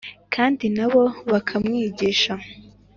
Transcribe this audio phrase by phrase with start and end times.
[0.33, 1.01] kandi nabo
[1.31, 2.33] bakamwigisha